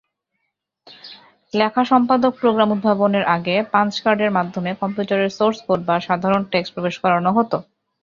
[1.53, 6.95] লেখা সম্পাদক প্রোগ্রাম উদ্ভাবনের আগে পাঞ্চ কার্ডের মাধ্যমে কম্পিউটারে সোর্স কোড বা সাধারণ টেক্সট প্রবেশ
[7.03, 7.51] করানো হত।